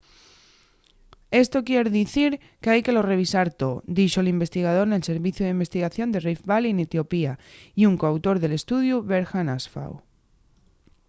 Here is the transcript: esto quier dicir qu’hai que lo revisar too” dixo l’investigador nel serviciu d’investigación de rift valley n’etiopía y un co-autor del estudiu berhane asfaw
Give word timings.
esto 1.43 1.59
quier 1.67 1.87
dicir 1.99 2.31
qu’hai 2.63 2.79
que 2.85 2.95
lo 2.95 3.07
revisar 3.11 3.47
too” 3.59 3.75
dixo 3.97 4.19
l’investigador 4.23 4.85
nel 4.89 5.07
serviciu 5.09 5.43
d’investigación 5.45 6.07
de 6.11 6.19
rift 6.27 6.45
valley 6.51 6.71
n’etiopía 6.75 7.33
y 7.79 7.81
un 7.89 7.95
co-autor 7.99 8.35
del 8.39 8.57
estudiu 8.59 8.95
berhane 9.09 9.53
asfaw 9.57 9.93